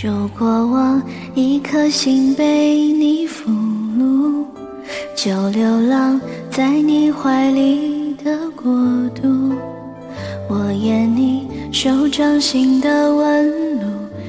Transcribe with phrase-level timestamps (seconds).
[0.00, 1.02] 如果我
[1.34, 4.44] 一颗心被你俘虏，
[5.16, 8.72] 就流浪在你怀里的国
[9.12, 9.56] 度。
[10.48, 13.86] 我演你手掌心的纹路，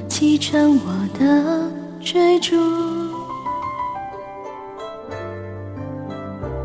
[0.07, 2.55] 启程我的追逐。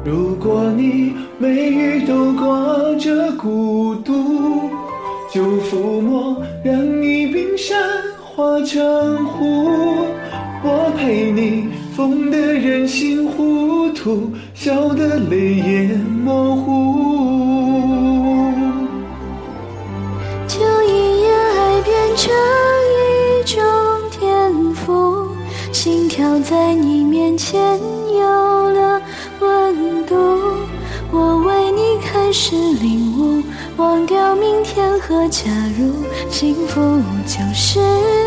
[0.03, 2.49] 如果你眉宇都挂
[2.99, 4.71] 着孤独，
[5.31, 7.77] 就抚摸让你冰山。
[8.37, 10.07] 化成湖，
[10.65, 18.51] 我陪你疯得人心糊涂，笑得泪眼模糊。
[20.49, 22.35] 就一眼爱变成
[22.91, 23.63] 一种
[24.11, 25.29] 天赋，
[25.71, 27.79] 心跳在你面前
[28.19, 28.44] 有
[32.37, 33.45] 是领悟，
[33.77, 35.95] 忘掉明天和假如，
[36.29, 36.81] 幸福
[37.25, 37.79] 就是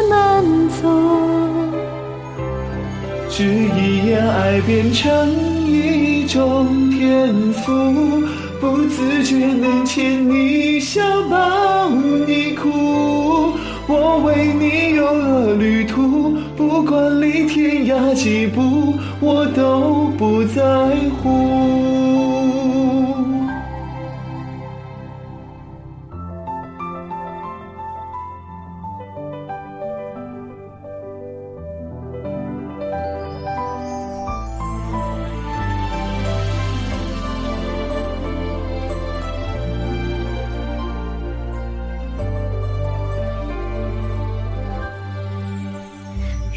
[0.09, 0.87] 满足。
[3.29, 5.29] 只一眼，爱变成
[5.67, 7.73] 一种天赋，
[8.61, 13.51] 不自觉能牵你笑，抱你哭。
[13.89, 20.63] 我为你有了旅途，不管离天涯几步，我都不在
[21.21, 21.56] 乎。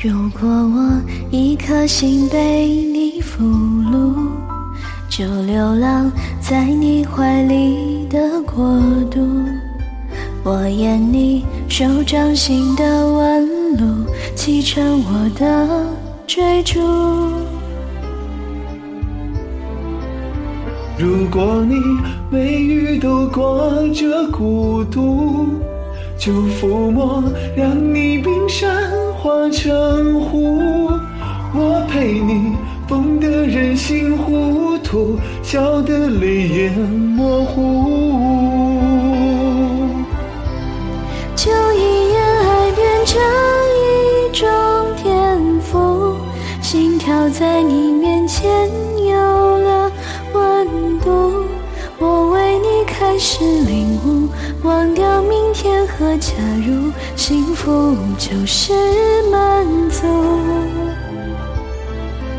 [0.03, 0.99] 如果我
[1.31, 4.31] 一颗心被你俘虏，
[5.11, 9.21] 就流浪在你怀里的国度。
[10.43, 15.87] 我演你手掌心的纹路，启程我的
[16.27, 16.81] 追逐。
[20.97, 21.75] 如果你
[22.31, 23.45] 眉宇都挂
[23.95, 25.47] 着孤独，
[26.19, 27.23] 就抚摸
[27.55, 29.10] 让你冰山。
[29.23, 30.89] 化成湖，
[31.55, 32.57] 我陪你
[32.89, 38.30] 疯得人心糊涂，笑得泪眼模糊。
[53.11, 54.29] 开始领悟，
[54.63, 56.33] 忘掉明天和假
[56.65, 56.93] 如。
[57.17, 58.73] 幸福就是
[59.33, 60.07] 满足，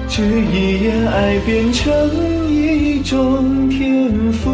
[0.07, 1.93] 只一眼爱变成
[2.49, 4.49] 一种天赋，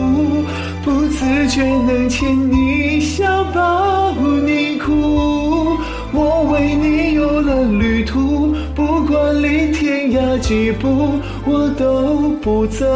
[0.83, 4.11] 不自觉能牵你笑，抱
[4.44, 5.78] 你哭。
[6.13, 12.88] 我为你有了旅途，不管离天涯几步，我都不在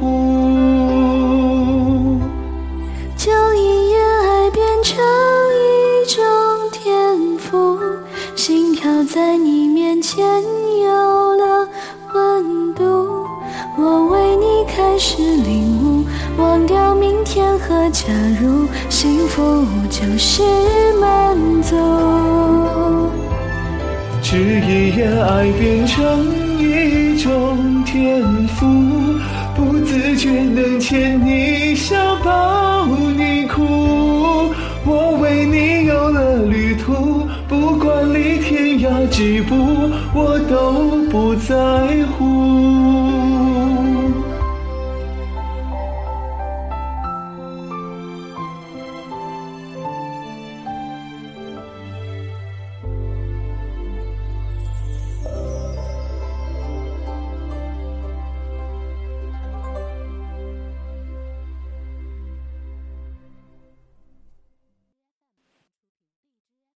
[0.00, 0.16] 乎。
[3.36, 4.96] 就一眼爱变成
[5.52, 6.24] 一种
[6.72, 7.78] 天赋。
[8.34, 10.24] 心跳在你面前
[10.82, 11.68] 有了
[12.14, 13.26] 温度，
[13.76, 16.02] 我为你开始领悟，
[16.38, 18.06] 忘掉明天和假
[18.40, 20.42] 如，幸福就是
[20.98, 21.76] 满足。
[24.22, 26.24] 只一眼，爱变成
[26.58, 28.66] 一种天赋，
[29.54, 32.75] 不自觉能牵你笑，抱
[39.16, 41.54] 几步，我都不在
[42.18, 42.95] 乎。